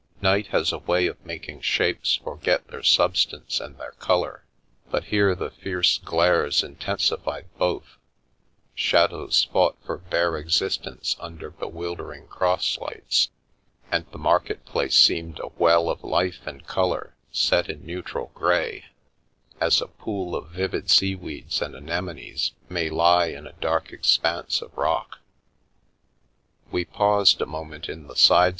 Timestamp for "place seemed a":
14.65-15.49